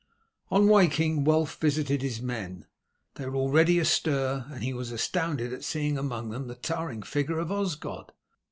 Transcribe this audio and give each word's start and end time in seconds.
On 0.49 0.67
waking, 0.67 1.25
Wulf 1.25 1.57
visited 1.57 2.01
his 2.01 2.23
men. 2.23 2.65
They 3.13 3.27
were 3.27 3.35
already 3.35 3.77
astir, 3.77 4.47
and 4.49 4.63
he 4.63 4.73
was 4.73 4.91
astounded 4.91 5.53
at 5.53 5.63
seeing 5.63 5.95
among 5.95 6.31
them 6.31 6.47
the 6.47 6.55
towering 6.55 7.03
figure 7.03 7.37
of 7.37 7.51
Osgod. 7.51 8.11